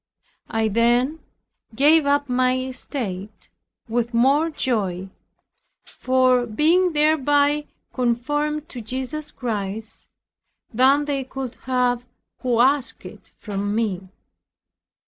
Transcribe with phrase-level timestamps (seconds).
[0.49, 1.19] I then
[1.75, 3.49] gave up my estate
[3.87, 5.11] with more joy,
[5.85, 10.07] for being thereby conformed to Jesus Christ,
[10.73, 12.07] than they could have
[12.39, 14.09] who asked it from me.